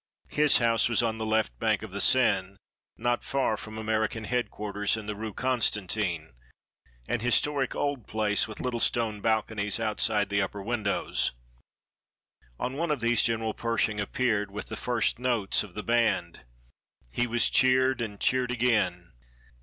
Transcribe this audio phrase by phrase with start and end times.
[0.31, 2.57] His house was on the left bank of the Seine,
[2.97, 6.33] not far from American headquarters in the Rue Constantine,
[7.07, 11.33] an historic old place with little stone balconies outside the upper windows.
[12.59, 16.45] On one of these General Pershing appeared, with the first notes of the band.
[17.11, 19.13] He was cheered and cheered again.